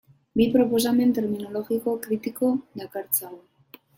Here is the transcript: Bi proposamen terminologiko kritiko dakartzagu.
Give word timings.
Bi 0.39 0.45
proposamen 0.53 1.11
terminologiko 1.17 1.93
kritiko 2.07 2.51
dakartzagu. 2.83 3.41